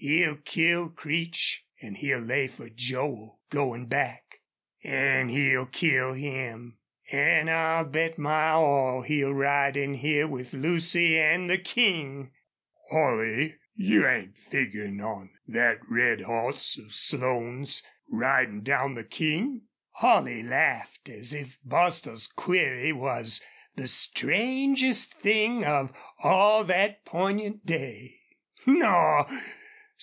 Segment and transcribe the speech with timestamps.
[0.00, 4.38] He'll kill Creech, an' he'll lay fer Joel goin' back
[4.84, 6.78] an' he'll kill him....
[7.10, 12.30] An' I'll bet my all he'll ride in here with Lucy an' the King!"
[12.92, 20.44] "Holley, you ain't figurin' on thet red hoss of Slone's ridin' down the King?" Holley
[20.44, 23.42] laughed as if Bostil's query was
[23.74, 28.20] the strangest thing of all that poignant day.
[28.64, 29.26] "Naw.